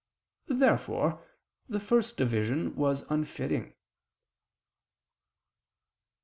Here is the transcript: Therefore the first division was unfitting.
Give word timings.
Therefore 0.47 1.23
the 1.69 1.79
first 1.79 2.17
division 2.17 2.75
was 2.75 3.05
unfitting. 3.11 3.75